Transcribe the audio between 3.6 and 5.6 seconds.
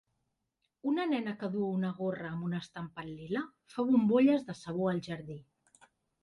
fa bombolles de sabó al jardí.